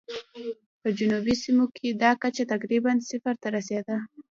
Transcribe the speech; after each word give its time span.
په 0.81 0.89
جنوبي 0.97 1.35
سیمو 1.43 1.65
کې 1.75 1.87
دا 2.03 2.11
کچه 2.21 2.43
تقریباً 2.53 2.91
صفر 3.09 3.35
ته 3.41 3.47
رسېده. 3.57 3.97